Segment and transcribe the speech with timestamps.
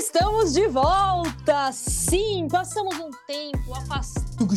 [0.00, 1.70] Estamos de volta!
[1.72, 4.48] Sim, passamos um tempo afastado.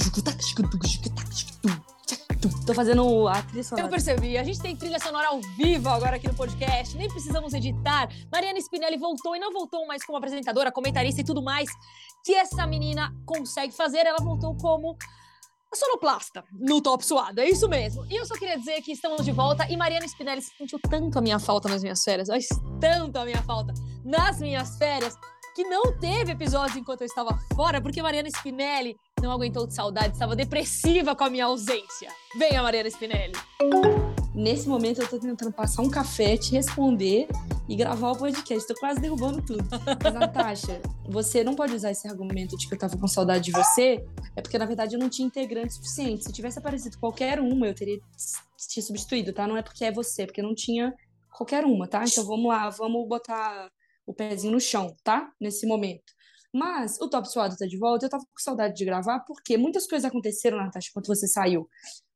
[2.65, 3.85] Tô fazendo a trilha sonora.
[3.85, 7.53] Eu percebi, a gente tem trilha sonora ao vivo agora aqui no podcast, nem precisamos
[7.53, 8.07] editar.
[8.31, 11.69] Mariana Spinelli voltou e não voltou mais como apresentadora, comentarista e tudo mais
[12.23, 14.05] que essa menina consegue fazer.
[14.05, 14.97] Ela voltou como
[15.75, 18.05] sonoplasta no Top Suado, é isso mesmo.
[18.09, 21.21] E eu só queria dizer que estamos de volta e Mariana Spinelli sentiu tanto a
[21.21, 22.47] minha falta nas minhas férias, mas
[22.79, 23.73] tanto a minha falta
[24.05, 25.17] nas minhas férias,
[25.53, 30.13] que não teve episódios enquanto eu estava fora, porque Mariana Spinelli não aguentou de saudade,
[30.13, 32.09] estava depressiva com a minha ausência.
[32.35, 33.33] Venha, Mariana Spinelli.
[34.33, 37.27] Nesse momento eu tô tentando passar um café, te responder
[37.69, 38.67] e gravar o podcast.
[38.67, 39.63] Tô quase derrubando tudo.
[40.03, 43.51] Mas, Natasha, você não pode usar esse argumento de que eu tava com saudade de
[43.51, 44.03] você,
[44.35, 46.23] é porque, na verdade, eu não tinha integrante suficiente.
[46.23, 47.99] Se tivesse aparecido qualquer uma, eu teria
[48.57, 49.47] te substituído, tá?
[49.47, 50.93] Não é porque é você, é porque não tinha
[51.31, 52.03] qualquer uma, tá?
[52.03, 53.69] Então vamos lá, vamos botar
[54.05, 55.31] o pezinho no chão, tá?
[55.39, 56.13] Nesse momento.
[56.53, 59.87] Mas o Top Suado tá de volta, eu tava com saudade de gravar, porque muitas
[59.87, 61.67] coisas aconteceram, Natasha, quando você saiu.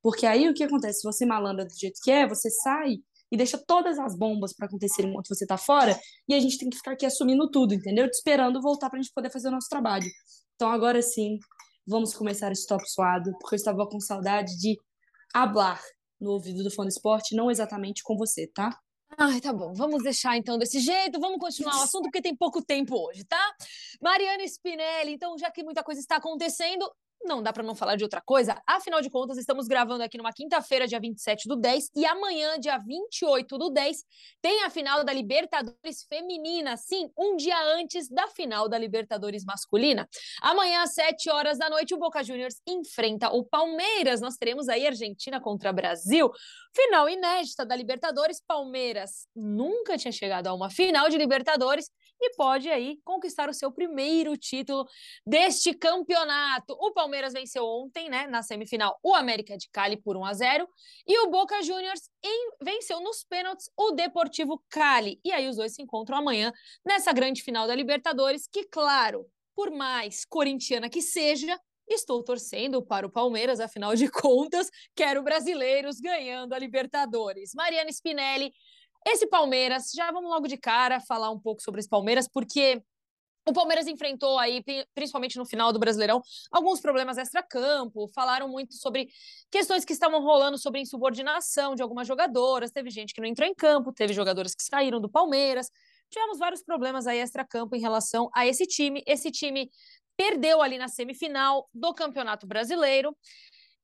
[0.02, 1.02] Porque aí o que acontece?
[1.04, 2.98] Você malandra do jeito que é, você sai
[3.32, 6.00] e deixa todas as bombas para acontecerem enquanto você tá fora,
[6.30, 8.10] e a gente tem que ficar aqui assumindo tudo, entendeu?
[8.10, 10.08] Te esperando voltar pra gente poder fazer o nosso trabalho.
[10.56, 11.38] Então agora sim,
[11.86, 14.78] vamos começar esse top suado, porque eu estava com saudade de
[15.34, 15.82] hablar
[16.22, 18.78] no ouvido do fã do esporte, não exatamente com você, tá?
[19.16, 19.74] Ai, tá bom.
[19.74, 21.20] Vamos deixar então desse jeito.
[21.20, 23.56] Vamos continuar o assunto porque tem pouco tempo hoje, tá?
[24.02, 26.92] Mariana Spinelli, então, já que muita coisa está acontecendo,
[27.24, 28.62] não dá para não falar de outra coisa.
[28.66, 32.78] Afinal de contas, estamos gravando aqui numa quinta-feira, dia 27 do 10, e amanhã, dia
[32.78, 34.04] 28 do 10,
[34.42, 36.78] tem a final da Libertadores Feminina.
[36.78, 40.08] Sim, um dia antes da final da Libertadores Masculina.
[40.42, 44.22] Amanhã, às 7 horas da noite, o Boca Juniors enfrenta o Palmeiras.
[44.22, 46.32] Nós teremos aí Argentina contra Brasil.
[46.76, 48.42] Final inédita da Libertadores.
[48.46, 53.72] Palmeiras nunca tinha chegado a uma final de Libertadores e pode aí conquistar o seu
[53.72, 54.86] primeiro título
[55.26, 56.74] deste campeonato.
[56.80, 60.68] O Palmeiras venceu ontem, né, na semifinal, o América de Cali por 1 a 0
[61.08, 62.10] e o Boca Juniors
[62.62, 65.20] venceu nos pênaltis o Deportivo Cali.
[65.24, 66.52] E aí os dois se encontram amanhã
[66.86, 69.26] nessa grande final da Libertadores, que claro,
[69.56, 71.60] por mais corintiana que seja,
[71.90, 77.54] Estou torcendo para o Palmeiras, afinal de contas, quero brasileiros ganhando a Libertadores.
[77.56, 78.52] Mariana Spinelli,
[79.12, 82.82] esse Palmeiras, já vamos logo de cara falar um pouco sobre esse Palmeiras, porque
[83.48, 84.62] o Palmeiras enfrentou aí,
[84.94, 89.08] principalmente no final do Brasileirão, alguns problemas extra-campo, falaram muito sobre
[89.50, 93.56] questões que estavam rolando sobre insubordinação de algumas jogadoras, teve gente que não entrou em
[93.56, 95.72] campo, teve jogadoras que saíram do Palmeiras,
[96.10, 99.04] tivemos vários problemas aí extra-campo em relação a esse time.
[99.06, 99.70] Esse time
[100.16, 103.16] perdeu ali na semifinal do Campeonato Brasileiro.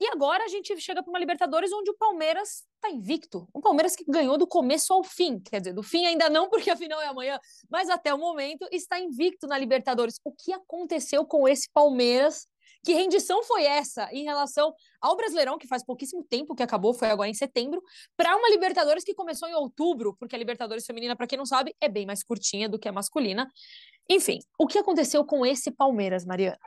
[0.03, 3.47] E agora a gente chega para uma Libertadores onde o Palmeiras está invicto.
[3.55, 5.39] Um Palmeiras que ganhou do começo ao fim.
[5.39, 8.67] Quer dizer, do fim ainda não, porque a final é amanhã, mas até o momento
[8.69, 10.19] está invicto na Libertadores.
[10.21, 12.45] O que aconteceu com esse Palmeiras?
[12.83, 17.07] Que rendição foi essa em relação ao Brasileirão, que faz pouquíssimo tempo que acabou, foi
[17.07, 17.81] agora em setembro,
[18.17, 21.73] para uma Libertadores que começou em outubro, porque a Libertadores feminina, para quem não sabe,
[21.79, 23.49] é bem mais curtinha do que a masculina.
[24.09, 26.59] Enfim, o que aconteceu com esse Palmeiras, Mariana?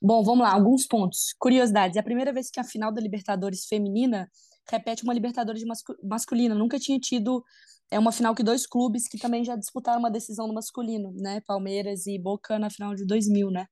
[0.00, 1.34] Bom, vamos lá, alguns pontos.
[1.38, 1.96] Curiosidades.
[1.96, 4.30] É a primeira vez que a final da Libertadores feminina
[4.70, 5.62] repete uma Libertadores
[6.02, 6.54] masculina.
[6.54, 7.44] Nunca tinha tido
[7.92, 11.42] é uma final que dois clubes que também já disputaram uma decisão no masculino, né?
[11.46, 13.66] Palmeiras e Boca na final de 2000, né?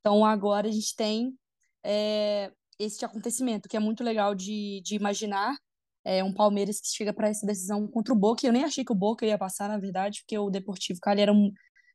[0.00, 1.32] Então agora a gente tem
[1.84, 5.56] é, esse acontecimento que é muito legal de, de imaginar.
[6.04, 8.44] É um Palmeiras que chega para essa decisão contra o Boca.
[8.44, 11.32] Eu nem achei que o Boca ia passar, na verdade, porque o Deportivo Cali era
[11.32, 11.52] um,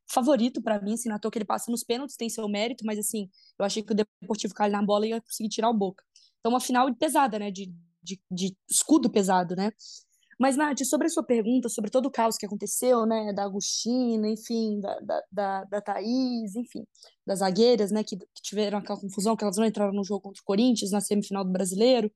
[0.08, 3.00] favorito para mim, assim, na toa que ele passa nos pênaltis, tem seu mérito, mas
[3.00, 6.04] assim, eu achei que o Deportivo Cali na bola ia conseguir tirar o Boca.
[6.40, 7.74] Então, uma final pesada, né, de,
[8.04, 9.72] de, de escudo pesado, né.
[10.40, 14.28] Mas, Nath, sobre a sua pergunta, sobre todo o caos que aconteceu, né, da Agostina,
[14.28, 16.86] enfim, da, da, da, da Thaís, enfim,
[17.26, 20.42] das zagueiras, né, que, que tiveram aquela confusão, que elas não entraram no jogo contra
[20.42, 22.12] o Corinthians, na semifinal do Brasileiro,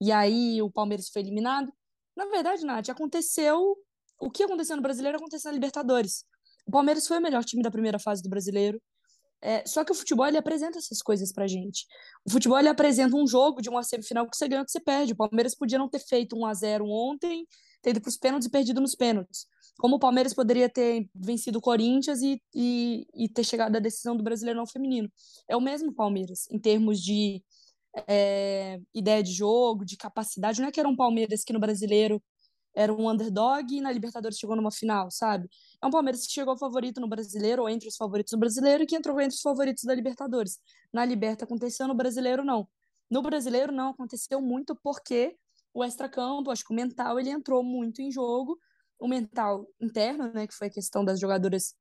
[0.00, 1.72] e aí o Palmeiras foi eliminado.
[2.16, 3.76] Na verdade, Nath, aconteceu
[4.22, 6.24] o que aconteceu no Brasileiro aconteceu na Libertadores.
[6.66, 8.80] O Palmeiras foi o melhor time da primeira fase do brasileiro.
[9.44, 11.84] É, só que o futebol ele apresenta essas coisas pra gente.
[12.24, 15.12] O futebol ele apresenta um jogo de uma semifinal que você ganha que você perde.
[15.12, 17.44] O Palmeiras podia não ter feito 1 a 0 ontem,
[17.82, 19.46] ter ido pros pênaltis e perdido nos pênaltis.
[19.78, 24.16] Como o Palmeiras poderia ter vencido o Corinthians e, e, e ter chegado à decisão
[24.16, 25.10] do Brasileirão Feminino.
[25.48, 27.42] É o mesmo Palmeiras, em termos de
[28.06, 30.60] é, ideia de jogo, de capacidade.
[30.60, 32.22] Não é que era um Palmeiras que no brasileiro
[32.74, 35.48] era um underdog e na Libertadores chegou numa final, sabe?
[35.82, 38.86] É um Palmeiras que chegou favorito no Brasileiro, ou entre os favoritos no Brasileiro, e
[38.86, 40.58] que entrou entre os favoritos da Libertadores.
[40.92, 42.66] Na Liberta aconteceu, no Brasileiro não.
[43.10, 45.36] No Brasileiro não aconteceu muito porque
[45.74, 48.58] o extracampo, acho que o mental, ele entrou muito em jogo.
[48.98, 51.74] O mental interno, né, que foi a questão das jogadoras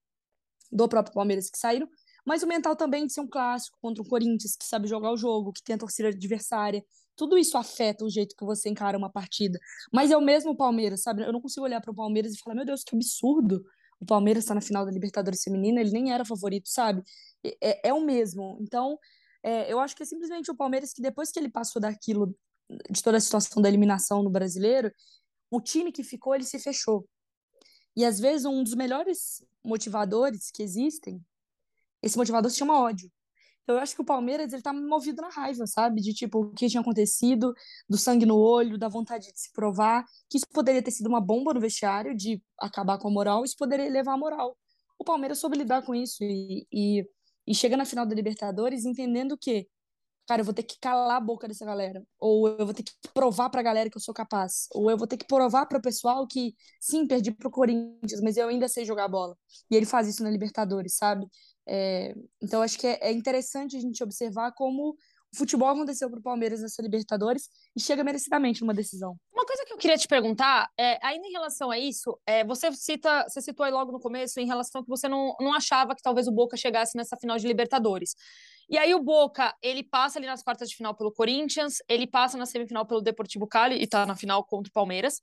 [0.71, 1.87] do próprio Palmeiras que saíram,
[2.25, 5.17] mas o mental também de ser um clássico contra o Corinthians, que sabe jogar o
[5.17, 6.83] jogo, que tem a torcida adversária.
[7.21, 9.59] Tudo isso afeta o jeito que você encara uma partida.
[9.93, 11.21] Mas é o mesmo Palmeiras, sabe?
[11.21, 13.63] Eu não consigo olhar para o Palmeiras e falar, meu Deus, que absurdo.
[13.99, 17.03] O Palmeiras está na final da Libertadores Feminina, ele nem era favorito, sabe?
[17.61, 18.57] É, é o mesmo.
[18.59, 18.97] Então,
[19.43, 22.35] é, eu acho que é simplesmente o Palmeiras que depois que ele passou daquilo,
[22.89, 24.91] de toda a situação da eliminação no brasileiro,
[25.51, 27.07] o time que ficou, ele se fechou.
[27.95, 31.23] E às vezes um dos melhores motivadores que existem,
[32.01, 33.11] esse motivador se chama ódio.
[33.63, 36.01] Então eu acho que o Palmeiras ele tá movido na raiva, sabe?
[36.01, 37.53] De tipo, o que tinha acontecido,
[37.87, 41.21] do sangue no olho, da vontade de se provar, que isso poderia ter sido uma
[41.21, 44.57] bomba no vestiário, de acabar com a moral, isso poderia levar a moral.
[44.97, 47.05] O Palmeiras soube lidar com isso e, e,
[47.47, 49.67] e chega na final da Libertadores entendendo que
[50.27, 52.93] cara, eu vou ter que calar a boca dessa galera, ou eu vou ter que
[53.13, 56.25] provar pra galera que eu sou capaz, ou eu vou ter que provar pro pessoal
[56.27, 59.37] que, sim, perdi pro Corinthians, mas eu ainda sei jogar bola.
[59.69, 61.27] E ele faz isso na Libertadores, sabe?
[61.67, 64.95] É, então, acho que é, é interessante a gente observar como
[65.33, 69.15] o futebol aconteceu pro Palmeiras nessa Libertadores e chega merecidamente numa decisão.
[69.33, 72.71] Uma coisa que eu queria te perguntar, é, ainda em relação a isso, é, você
[72.73, 76.01] cita, você citou aí logo no começo em relação que você não, não achava que
[76.01, 78.13] talvez o Boca chegasse nessa final de Libertadores.
[78.69, 82.37] E aí o Boca, ele passa ali nas quartas de final pelo Corinthians, ele passa
[82.37, 85.21] na semifinal pelo Deportivo Cali e tá na final contra o Palmeiras.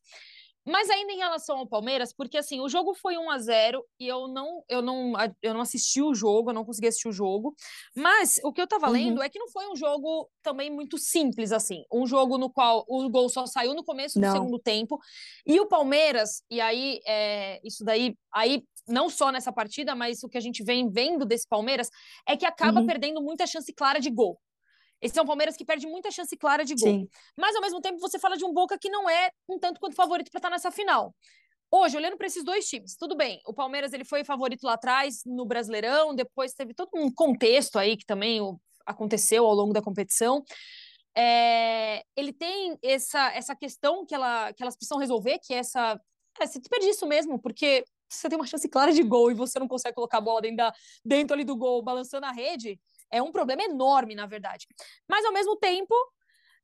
[0.68, 4.06] Mas ainda em relação ao Palmeiras, porque assim, o jogo foi 1 a 0 e
[4.06, 7.54] eu não, eu não, eu não assisti o jogo, eu não consegui assistir o jogo.
[7.96, 8.92] Mas o que eu tava uhum.
[8.92, 11.84] lendo é que não foi um jogo também muito simples assim.
[11.92, 14.32] Um jogo no qual o gol só saiu no começo do não.
[14.32, 14.98] segundo tempo.
[15.46, 20.28] E o Palmeiras, e aí é, isso daí, aí não só nessa partida, mas o
[20.28, 21.88] que a gente vem vendo desse Palmeiras
[22.26, 22.86] é que acaba uhum.
[22.86, 24.38] perdendo muita chance clara de gol.
[25.00, 26.88] Esse é um Palmeiras que perde muita chance clara de gol.
[26.88, 27.08] Sim.
[27.36, 29.94] Mas, ao mesmo tempo, você fala de um Boca que não é um tanto quanto
[29.94, 31.14] favorito para estar tá nessa final.
[31.70, 33.40] Hoje, olhando para esses dois times, tudo bem.
[33.46, 37.96] O Palmeiras ele foi favorito lá atrás no Brasileirão, depois teve todo um contexto aí
[37.96, 38.40] que também
[38.86, 40.42] aconteceu ao longo da competição.
[41.14, 46.00] É, ele tem essa, essa questão que, ela, que elas precisam resolver, que é essa.
[46.40, 49.68] É, se isso mesmo, porque você tem uma chance clara de gol e você não
[49.68, 50.72] consegue colocar a bola dentro, da,
[51.04, 54.66] dentro ali do gol, balançando a rede, é um problema enorme, na verdade.
[55.08, 55.94] Mas, ao mesmo tempo,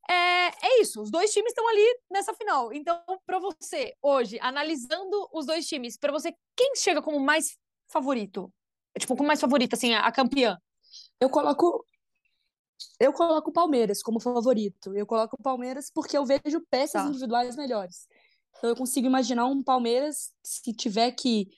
[0.09, 1.01] é, é isso.
[1.01, 2.71] Os dois times estão ali nessa final.
[2.73, 7.57] Então, para você, hoje, analisando os dois times, para você, quem chega como mais
[7.87, 8.51] favorito?
[8.97, 10.57] Tipo, como mais favorita, assim, a, a campeã?
[11.19, 11.85] Eu coloco
[12.99, 14.95] eu coloco o Palmeiras como favorito.
[14.95, 17.07] Eu coloco o Palmeiras porque eu vejo peças tá.
[17.07, 18.07] individuais melhores.
[18.57, 21.49] Então eu consigo imaginar um Palmeiras se tiver que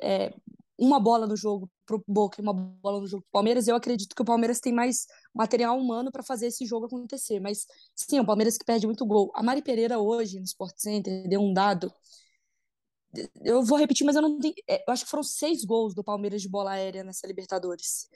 [0.00, 0.34] é,
[0.78, 4.14] uma bola no jogo pro Boca e uma bola no jogo pro Palmeiras, eu acredito
[4.14, 7.40] que o Palmeiras tem mais material humano para fazer esse jogo acontecer.
[7.40, 9.30] Mas sim, o Palmeiras que perde muito gol.
[9.34, 11.92] A Mari Pereira hoje no Sport Center deu um dado.
[13.42, 14.54] Eu vou repetir, mas eu não tenho.
[14.68, 18.08] É, eu acho que foram seis gols do Palmeiras de bola aérea nessa Libertadores.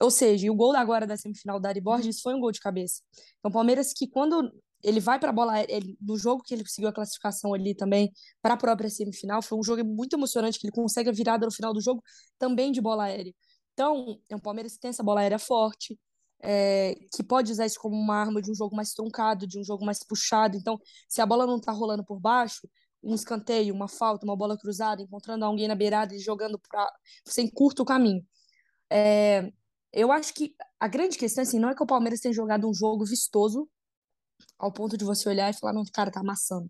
[0.00, 3.02] Ou seja, o gol agora da semifinal da Ari Borges foi um gol de cabeça.
[3.38, 4.50] Então, Palmeiras que quando
[4.82, 8.12] ele vai para a bola ele, no jogo que ele conseguiu a classificação ali também
[8.40, 11.52] para a própria semifinal foi um jogo muito emocionante que ele consegue a virada no
[11.52, 12.02] final do jogo
[12.38, 13.34] também de bola aérea.
[13.72, 15.98] Então é um Palmeiras que tem essa bola aérea forte
[16.40, 19.64] é, que pode usar isso como uma arma de um jogo mais truncado de um
[19.64, 20.56] jogo mais puxado.
[20.56, 20.78] Então
[21.08, 22.68] se a bola não está rolando por baixo
[23.02, 26.88] um escanteio uma falta uma bola cruzada encontrando alguém na beirada e jogando para
[27.38, 28.24] encurta o caminho.
[28.90, 29.52] É,
[29.92, 32.74] eu acho que a grande questão assim não é que o Palmeiras tenha jogado um
[32.74, 33.68] jogo vistoso
[34.58, 36.68] ao ponto de você olhar e falar, não, cara, tá amassando.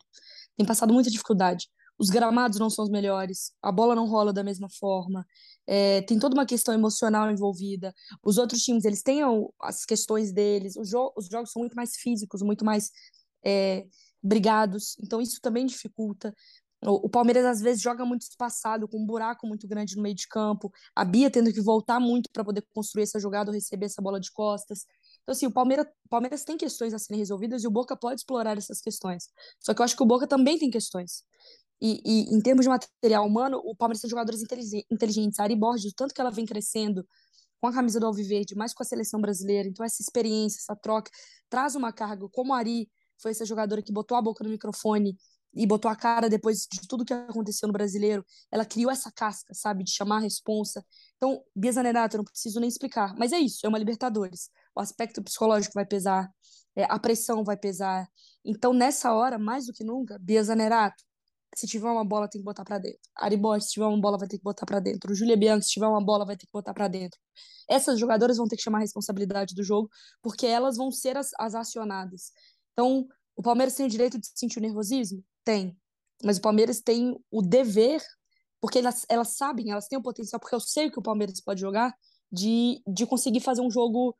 [0.56, 1.68] Tem passado muita dificuldade.
[1.98, 5.26] Os gramados não são os melhores, a bola não rola da mesma forma,
[5.66, 7.92] é, tem toda uma questão emocional envolvida.
[8.22, 9.20] Os outros times, eles têm
[9.60, 12.90] as questões deles, os, jo os jogos são muito mais físicos, muito mais
[13.44, 13.84] é,
[14.22, 16.32] brigados, então isso também dificulta.
[16.80, 20.28] O, Palmeiras às vezes joga muito espaçado, com um buraco muito grande no meio de
[20.28, 24.00] campo, a Bia tendo que voltar muito para poder construir essa jogada ou receber essa
[24.00, 24.86] bola de costas.
[25.28, 28.56] Então, assim, o Palmeiras, Palmeiras tem questões a serem resolvidas e o Boca pode explorar
[28.56, 29.28] essas questões.
[29.60, 31.22] Só que eu acho que o Boca também tem questões.
[31.78, 34.42] E, e em termos de material humano, o Palmeiras tem jogadores
[34.90, 35.38] inteligentes.
[35.38, 37.06] A Ari Borges, tanto que ela vem crescendo
[37.60, 39.68] com a camisa do Alviverde, mais com a seleção brasileira.
[39.68, 41.10] Então, essa experiência, essa troca,
[41.50, 42.26] traz uma carga.
[42.30, 42.88] Como a Ari
[43.20, 45.14] foi essa jogadora que botou a boca no microfone
[45.54, 49.52] e botou a cara depois de tudo que aconteceu no brasileiro, ela criou essa casca,
[49.52, 50.82] sabe, de chamar a responsa.
[51.16, 54.80] Então, Bia Zanerato, eu não preciso nem explicar, mas é isso, é uma Libertadores o
[54.80, 56.30] aspecto psicológico vai pesar,
[56.76, 58.08] é, a pressão vai pesar.
[58.44, 61.02] Então, nessa hora, mais do que nunca, Bia Zanerato,
[61.56, 63.00] se tiver uma bola, tem que botar para dentro.
[63.16, 65.12] Ari se tiver uma bola, vai ter que botar para dentro.
[65.14, 67.18] Julia Bianchi, se tiver uma bola, vai ter que botar para dentro.
[67.68, 69.90] Essas jogadoras vão ter que chamar a responsabilidade do jogo,
[70.22, 72.30] porque elas vão ser as, as acionadas.
[72.72, 75.24] Então, o Palmeiras tem o direito de sentir o nervosismo?
[75.42, 75.76] Tem.
[76.22, 78.00] Mas o Palmeiras tem o dever
[78.60, 81.60] porque elas, elas sabem, elas têm o potencial, porque eu sei que o Palmeiras pode
[81.60, 81.94] jogar,
[82.30, 84.16] de, de conseguir fazer um jogo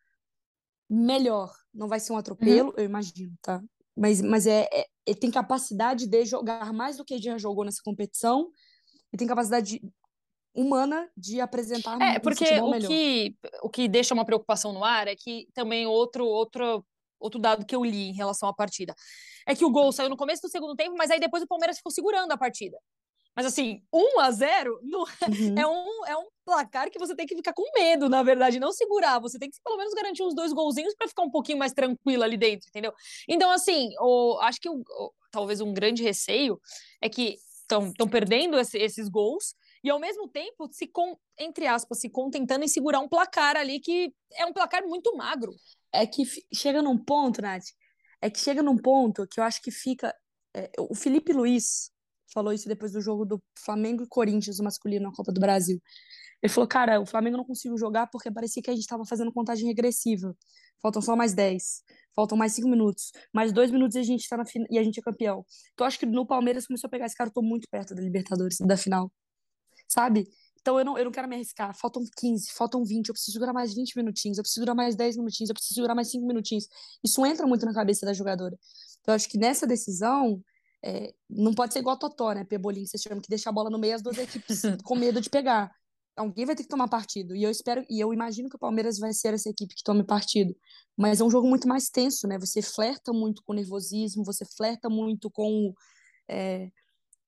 [0.89, 1.53] melhor.
[1.73, 2.75] Não vai ser um atropelo, uhum.
[2.77, 3.63] eu imagino, tá?
[3.97, 7.83] Mas, mas é, é, ele tem capacidade de jogar mais do que já jogou nessa
[7.85, 8.51] competição
[9.13, 9.81] e tem capacidade
[10.55, 12.89] humana de apresentar é, um porque o melhor.
[12.89, 16.85] que o que deixa uma preocupação no ar é que também outro outro
[17.21, 18.95] outro dado que eu li em relação à partida
[19.47, 21.79] é que o gol saiu no começo do segundo tempo, mas aí depois o Palmeiras
[21.79, 22.77] ficou segurando a partida.
[23.39, 25.55] Mas assim, 1 a 0 não, é, uhum.
[25.57, 28.73] é, um, é um placar que você tem que ficar com medo, na verdade, não
[28.73, 29.21] segurar.
[29.21, 32.25] Você tem que pelo menos garantir uns dois golzinhos para ficar um pouquinho mais tranquilo
[32.25, 32.93] ali dentro, entendeu?
[33.29, 36.61] Então, assim, o, acho que o, o, talvez um grande receio
[37.01, 39.55] é que estão perdendo esse, esses gols
[39.85, 43.79] e ao mesmo tempo se com, entre aspas, se contentando em segurar um placar ali
[43.79, 45.55] que é um placar muito magro.
[45.93, 47.67] É que chega num ponto, Nath,
[48.21, 50.13] é que chega num ponto que eu acho que fica.
[50.53, 51.93] É, o Felipe Luiz
[52.33, 55.81] falou isso depois do jogo do Flamengo e Corinthians, o masculino, na Copa do Brasil.
[56.43, 59.33] Ele falou, cara, o Flamengo não conseguiu jogar porque parecia que a gente estava fazendo
[59.33, 60.37] contagem regressiva.
[60.81, 61.83] Faltam só mais 10.
[62.15, 63.11] Faltam mais 5 minutos.
[63.33, 64.65] Mais 2 minutos e a gente tá na fin...
[64.71, 65.45] e a gente é campeão.
[65.75, 68.01] Então acho que no Palmeiras começou a pegar esse cara, eu tô muito perto da
[68.01, 69.11] Libertadores, da final.
[69.89, 70.29] Sabe?
[70.61, 71.75] Então eu não, eu não quero me arriscar.
[71.75, 75.17] Faltam 15, faltam 20, eu preciso segurar mais 20 minutinhos, eu preciso segurar mais 10
[75.17, 76.69] minutinhos, eu preciso segurar mais 5 minutinhos.
[77.03, 78.57] Isso entra muito na cabeça da jogadora.
[79.01, 80.43] Então eu acho que nessa decisão,
[80.85, 82.45] é, não pode ser igual a Totó, né?
[82.45, 85.29] Pebolim, você chama que deixa a bola no meio as duas equipes com medo de
[85.29, 85.71] pegar.
[86.17, 87.35] Alguém vai ter que tomar partido.
[87.35, 90.05] E eu espero, e eu imagino que o Palmeiras vai ser essa equipe que tome
[90.05, 90.55] partido.
[90.97, 92.39] Mas é um jogo muito mais tenso, né?
[92.39, 95.73] Você flerta muito com nervosismo, você flerta muito com
[96.29, 96.71] é,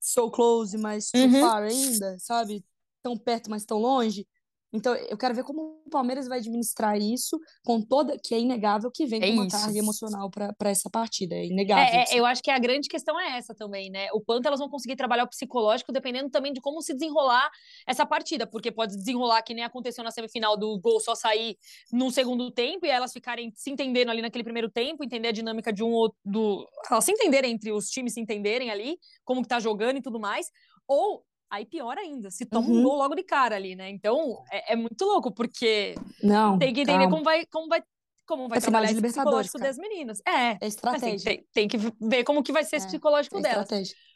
[0.01, 1.41] so close, mas so uhum.
[1.41, 2.65] far ainda, sabe?
[3.03, 4.27] Tão perto, mas tão longe.
[4.73, 8.17] Então, eu quero ver como o Palmeiras vai administrar isso, com toda.
[8.23, 9.57] que é inegável que vem é com uma isso.
[9.57, 11.35] carga emocional para essa partida.
[11.35, 11.85] É inegável.
[11.85, 14.09] É, é, eu acho que a grande questão é essa também, né?
[14.13, 17.51] O quanto elas vão conseguir trabalhar o psicológico, dependendo também de como se desenrolar
[17.87, 21.57] essa partida, porque pode desenrolar que nem aconteceu na semifinal do gol só sair
[21.93, 25.73] no segundo tempo e elas ficarem se entendendo ali naquele primeiro tempo, entender a dinâmica
[25.73, 26.65] de um ou do.
[26.91, 30.21] Elas se entenderem entre os times, se entenderem ali, como que tá jogando e tudo
[30.21, 30.47] mais.
[30.87, 32.79] Ou aí pior ainda, se toma uhum.
[32.79, 33.91] um gol logo de cara ali, né?
[33.91, 37.83] Então é, é muito louco, porque não, tem que entender como vai, como vai,
[38.25, 39.69] como vai é trabalhar esse psicológico cara.
[39.69, 40.23] das meninas.
[40.27, 41.17] É, é assim, estratégia.
[41.17, 43.69] Assim, tem, tem, que ver como que vai ser é, esse psicológico é delas.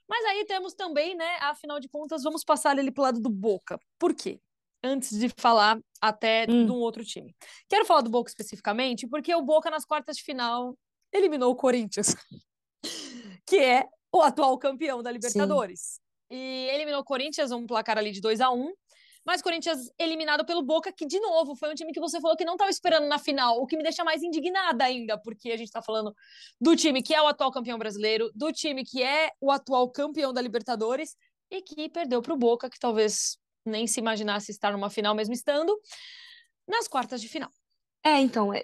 [0.08, 3.78] Mas aí temos também, né, afinal de contas, vamos passar ali pro lado do Boca.
[3.98, 4.38] Por quê?
[4.82, 6.66] Antes de falar até hum.
[6.66, 7.34] de um outro time.
[7.68, 10.76] Quero falar do Boca especificamente, porque o Boca nas quartas de final
[11.12, 12.14] eliminou o Corinthians,
[13.46, 15.80] que é o atual campeão da Libertadores.
[15.80, 18.73] Sim e eliminou o Corinthians, um placar ali de 2 a 1
[19.25, 22.45] mas Corinthians eliminado pelo Boca, que, de novo, foi um time que você falou que
[22.45, 25.69] não estava esperando na final, o que me deixa mais indignada ainda, porque a gente
[25.69, 26.14] está falando
[26.61, 30.33] do time que é o atual campeão brasileiro, do time que é o atual campeão
[30.33, 31.16] da Libertadores
[31.50, 35.33] e que perdeu para o Boca, que talvez nem se imaginasse estar numa final, mesmo
[35.33, 35.75] estando
[36.69, 37.50] nas quartas de final.
[38.04, 38.62] É, então, é,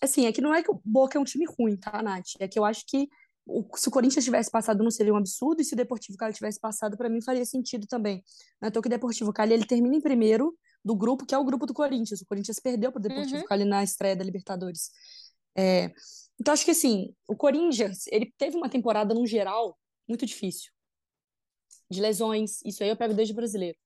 [0.00, 2.34] assim, é que não é que o Boca é um time ruim, tá, Nath?
[2.40, 3.08] É que eu acho que
[3.46, 6.34] o, se o Corinthians tivesse passado não seria um absurdo, e se o Deportivo Cali
[6.34, 8.22] tivesse passado, para mim faria sentido também.
[8.60, 11.44] Não é que o Deportivo Cali ele termina em primeiro do grupo, que é o
[11.44, 12.20] grupo do Corinthians.
[12.20, 13.46] O Corinthians perdeu para o Deportivo uhum.
[13.46, 14.90] Cali na estreia da Libertadores.
[15.56, 15.90] É,
[16.40, 20.70] então, acho que assim, o Corinthians, ele teve uma temporada, no geral, muito difícil.
[21.90, 23.76] De lesões, isso aí eu pego desde brasileiro.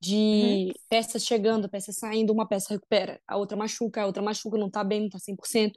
[0.00, 0.72] De uhum.
[0.88, 4.82] peças chegando, peças saindo, uma peça recupera, a outra machuca, a outra machuca, não tá
[4.82, 5.72] bem, não tá 100%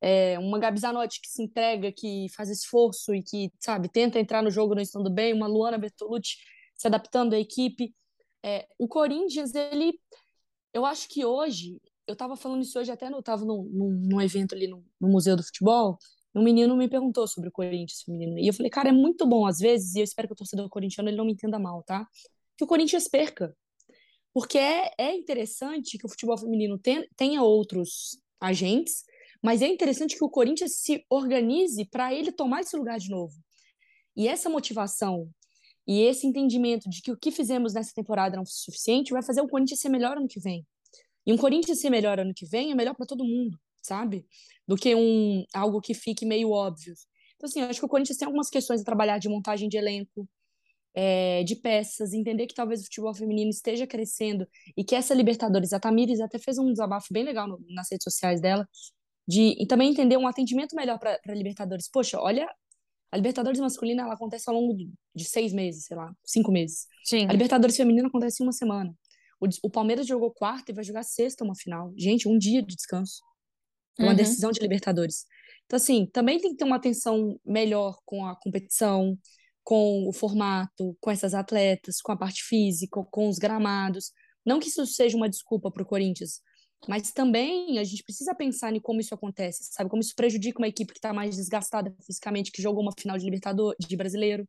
[0.00, 4.42] é, uma Gabi Zanotti que se entrega, que faz esforço e que, sabe, tenta entrar
[4.42, 6.36] no jogo não estando bem, uma Luana Bertolucci
[6.74, 7.94] se adaptando à equipe.
[8.42, 9.92] É, o Corinthians, ele,
[10.72, 14.20] eu acho que hoje, eu estava falando isso hoje até, eu estava num, num, num,
[14.20, 15.98] evento ali no, no Museu do Futebol,
[16.34, 19.46] um menino me perguntou sobre o Corinthians feminino, e eu falei, cara, é muito bom
[19.46, 22.06] às vezes, e eu espero que o torcedor corintiano ele não me entenda mal, tá?
[22.56, 23.54] Que o Corinthians perca,
[24.32, 29.04] porque é, é interessante que o futebol feminino ten, tenha outros agentes,
[29.42, 33.34] mas é interessante que o Corinthians se organize para ele tomar esse lugar de novo.
[34.16, 35.30] E essa motivação
[35.86, 39.40] e esse entendimento de que o que fizemos nessa temporada não foi suficiente vai fazer
[39.40, 40.66] o Corinthians ser melhor ano que vem.
[41.26, 44.26] E um Corinthians ser melhor ano que vem é melhor para todo mundo, sabe?
[44.66, 46.94] Do que um algo que fique meio óbvio.
[47.34, 50.28] Então, assim, acho que o Corinthians tem algumas questões a trabalhar de montagem de elenco,
[50.94, 55.72] é, de peças, entender que talvez o futebol feminino esteja crescendo e que essa Libertadores,
[55.72, 58.68] a Tamires até fez um desabafo bem legal no, nas redes sociais dela,
[59.30, 61.88] de e também entender um atendimento melhor para a Libertadores.
[61.88, 62.52] Poxa, olha,
[63.12, 64.76] a Libertadores masculina ela acontece ao longo
[65.14, 66.86] de seis meses, sei lá, cinco meses.
[67.04, 67.26] Sim.
[67.28, 68.92] A Libertadores feminina acontece em uma semana.
[69.40, 71.92] O, o Palmeiras jogou quarta e vai jogar sexta uma final.
[71.96, 73.20] Gente, um dia de descanso.
[73.96, 74.16] É uma uhum.
[74.16, 75.24] decisão de Libertadores.
[75.64, 79.16] Então, assim, também tem que ter uma atenção melhor com a competição,
[79.62, 84.10] com o formato, com essas atletas, com a parte física, com os gramados.
[84.44, 86.40] Não que isso seja uma desculpa para o Corinthians,
[86.88, 89.90] mas também a gente precisa pensar em como isso acontece, sabe?
[89.90, 93.24] Como isso prejudica uma equipe que está mais desgastada fisicamente, que jogou uma final de
[93.24, 94.46] Libertador, de brasileiro.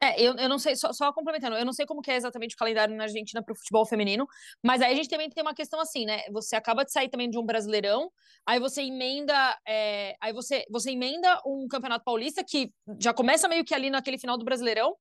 [0.00, 2.54] É, eu, eu não sei, só, só complementando, eu não sei como que é exatamente
[2.54, 4.26] o calendário na Argentina para o futebol feminino,
[4.62, 6.22] mas aí a gente também tem uma questão assim, né?
[6.30, 8.10] Você acaba de sair também de um brasileirão,
[8.46, 13.64] aí você emenda, é, aí você, você emenda um campeonato paulista que já começa meio
[13.64, 14.94] que ali naquele final do brasileirão,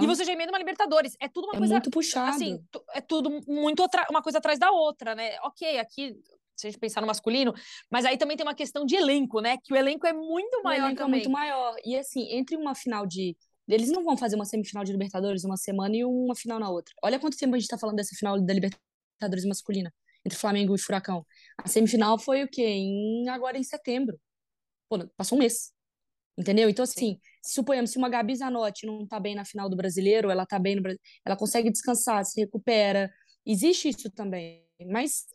[0.00, 1.16] e você já emenda uma Libertadores.
[1.20, 1.74] É tudo uma é coisa.
[1.74, 2.30] Muito puxado.
[2.30, 5.38] Assim, é tudo muito uma coisa atrás da outra, né?
[5.42, 6.16] Ok, aqui
[6.56, 7.54] se a gente pensar no masculino,
[7.90, 9.56] mas aí também tem uma questão de elenco, né?
[9.64, 10.82] Que o elenco é muito maior.
[10.82, 11.20] O elenco também.
[11.20, 11.74] é muito maior.
[11.84, 13.34] E assim, entre uma final de
[13.74, 16.94] eles não vão fazer uma semifinal de Libertadores uma semana e uma final na outra.
[17.02, 19.92] Olha quanto tempo a gente tá falando dessa final da Libertadores masculina,
[20.24, 21.26] entre Flamengo e Furacão.
[21.58, 22.62] A semifinal foi o quê?
[22.62, 24.18] Em, agora em setembro.
[24.88, 25.72] Pô, passou um mês.
[26.38, 26.70] Entendeu?
[26.70, 30.46] Então, assim, suponhamos, se uma Gabi Zanotti não tá bem na final do brasileiro, ela
[30.46, 30.82] tá bem no
[31.24, 33.12] ela consegue descansar, se recupera.
[33.44, 34.64] Existe isso também.
[34.88, 35.26] Mas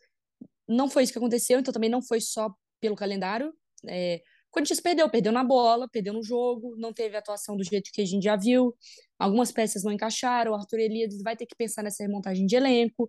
[0.68, 3.54] não foi isso que aconteceu, então também não foi só pelo calendário.
[3.88, 4.20] É,
[4.56, 8.06] Corinthians perdeu, perdeu na bola, perdeu no jogo, não teve atuação do jeito que a
[8.06, 8.74] gente já viu.
[9.18, 10.52] Algumas peças não encaixaram.
[10.52, 13.06] O Arthur Elias vai ter que pensar nessa remontagem de elenco,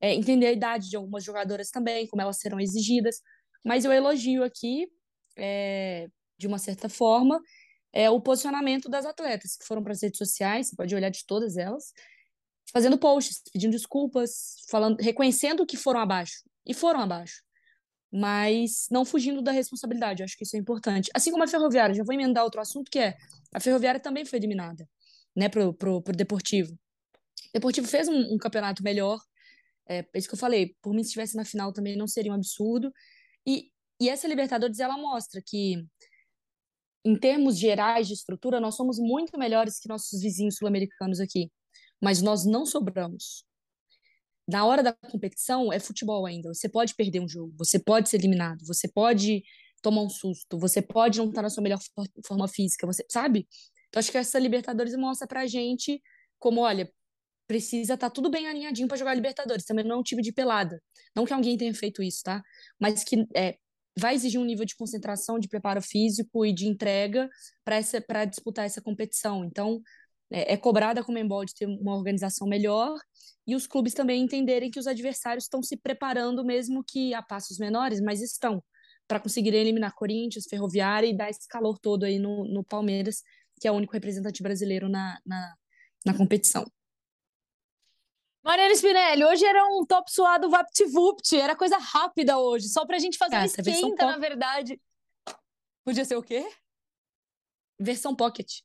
[0.00, 3.20] é, entender a idade de algumas jogadoras também, como elas serão exigidas.
[3.62, 4.88] Mas eu elogio aqui,
[5.36, 7.38] é, de uma certa forma,
[7.92, 11.26] é, o posicionamento das atletas que foram para as redes sociais, você pode olhar de
[11.26, 11.92] todas elas,
[12.72, 16.44] fazendo posts, pedindo desculpas, falando, reconhecendo que foram abaixo.
[16.64, 17.42] E foram abaixo
[18.12, 20.22] mas não fugindo da responsabilidade.
[20.22, 21.10] Acho que isso é importante.
[21.14, 23.16] Assim como a Ferroviária, já vou emendar outro assunto que é
[23.52, 24.88] a Ferroviária também foi eliminada,
[25.36, 26.72] né, pro, pro, pro Deportivo.
[26.72, 29.20] O Deportivo fez um, um campeonato melhor,
[29.88, 30.76] é, é, isso que eu falei.
[30.82, 32.92] Por mim, se estivesse na final também não seria um absurdo.
[33.46, 35.84] E, e essa Libertadores ela mostra que
[37.04, 41.50] em termos gerais de estrutura, nós somos muito melhores que nossos vizinhos sul-americanos aqui,
[42.02, 43.44] mas nós não sobramos
[44.48, 46.52] na hora da competição é futebol ainda.
[46.52, 49.42] Você pode perder um jogo, você pode ser eliminado, você pode
[49.82, 51.78] tomar um susto, você pode não estar na sua melhor
[52.26, 53.46] forma física, você sabe?
[53.88, 56.02] Então acho que essa Libertadores mostra pra gente
[56.38, 56.90] como, olha,
[57.46, 59.64] precisa estar tá tudo bem alinhadinho para jogar Libertadores.
[59.64, 60.82] Também não é um time de pelada.
[61.14, 62.42] Não que alguém tenha feito isso, tá?
[62.80, 63.56] Mas que é,
[63.98, 67.28] vai exigir um nível de concentração, de preparo físico e de entrega
[67.64, 69.44] para disputar essa competição.
[69.44, 69.82] Então,
[70.30, 72.98] é, é cobrada o Comembol de ter uma organização melhor
[73.48, 77.58] e os clubes também entenderem que os adversários estão se preparando, mesmo que a passos
[77.58, 78.62] menores, mas estão,
[79.08, 83.22] para conseguirem eliminar Corinthians, Ferroviária e dar esse calor todo aí no, no Palmeiras,
[83.58, 85.56] que é o único representante brasileiro na, na,
[86.04, 86.70] na competição.
[88.44, 93.16] Mariana Spinelli, hoje era um top suado VaptVupt, era coisa rápida hoje, só pra gente
[93.16, 94.78] fazer ah, um esquenta, na verdade.
[95.82, 96.46] Podia ser o quê?
[97.80, 98.60] Versão pocket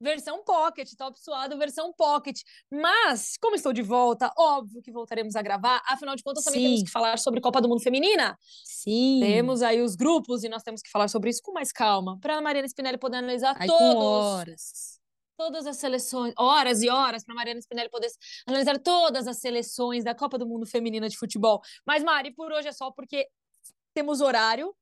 [0.00, 2.40] versão pocket, top suado, versão pocket.
[2.70, 5.82] Mas, como estou de volta, óbvio que voltaremos a gravar.
[5.86, 6.66] Afinal de contas, também Sim.
[6.66, 8.36] temos que falar sobre Copa do Mundo Feminina.
[8.64, 9.20] Sim.
[9.22, 12.36] Temos aí os grupos e nós temos que falar sobre isso com mais calma, para
[12.36, 14.04] a Mariana Spinelli poder analisar Ai, todos.
[14.04, 14.96] horas.
[15.38, 18.08] Todas as seleções, horas e horas para Mariana Spinelli poder
[18.46, 21.60] analisar todas as seleções da Copa do Mundo Feminina de Futebol.
[21.86, 23.26] Mas, Mari, por hoje é só porque
[23.94, 24.74] temos horário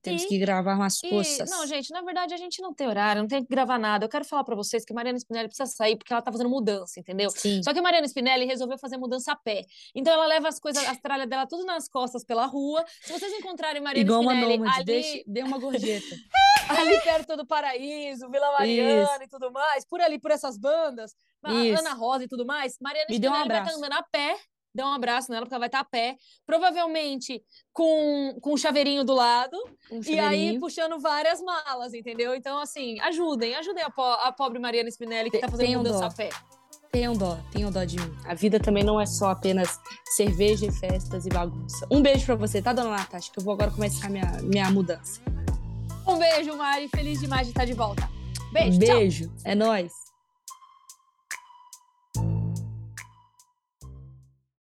[0.00, 1.50] temos e, que gravar umas coisas.
[1.50, 4.04] Não, gente, na verdade a gente não tem horário, não tem que gravar nada.
[4.04, 7.00] Eu quero falar para vocês que Mariana Spinelli precisa sair porque ela tá fazendo mudança,
[7.00, 7.30] entendeu?
[7.30, 7.62] Sim.
[7.62, 9.64] Só que Mariana Spinelli resolveu fazer mudança a pé.
[9.94, 12.84] Então ela leva as coisas, a tralha dela tudo nas costas pela rua.
[13.02, 14.84] Se vocês encontrarem Mariana Igual Spinelli uma nômade, ali...
[14.84, 16.16] Deixe, dê uma gorjeta.
[16.68, 19.22] ali perto do Paraíso, Vila Mariana Isso.
[19.24, 21.12] e tudo mais, por ali, por essas bandas,
[21.48, 21.80] Isso.
[21.80, 24.36] Ana Rosa e tudo mais, Mariana Me Spinelli um vai estar andando a pé
[24.74, 29.04] dá um abraço nela, porque ela vai estar a pé, provavelmente com, com um chaveirinho
[29.04, 29.56] do lado,
[29.90, 32.34] um e aí puxando várias malas, entendeu?
[32.34, 36.10] Então, assim, ajudem, ajudem a, po a pobre Mariana Spinelli, que está fazendo mudança a
[36.10, 36.30] pé.
[36.90, 38.14] Tenham dó, tenham dó de mim.
[38.26, 39.80] A vida também não é só apenas
[40.14, 41.86] cerveja e festas e bagunça.
[41.90, 43.32] Um beijo para você, tá, dona Natasha?
[43.32, 45.22] Que eu vou agora começar minha, minha mudança.
[46.06, 46.88] Um beijo, Mari.
[46.88, 48.06] Feliz demais de estar de volta.
[48.52, 48.76] Beijo.
[48.76, 49.24] Um beijo.
[49.28, 49.36] Tchau.
[49.44, 50.11] É nóis.